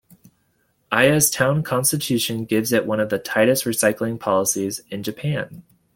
[0.91, 5.61] Aya's town constitution gives it one of the tightest recycling policies in Japan.